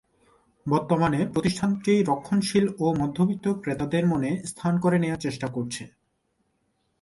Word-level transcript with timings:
বর্তমানে 0.65 1.19
প্রতিষ্ঠানটি 1.33 1.93
রক্ষণশীল 2.01 2.65
ও 2.79 2.85
মধ্যবিত্ত 2.93 3.45
ক্রেতাদের 3.63 4.03
মনে 4.05 4.31
স্থান 4.45 4.73
করে 4.79 4.97
নেওয়ার 4.99 5.23
চেষ্টা 5.25 5.47
করছে। 5.47 5.83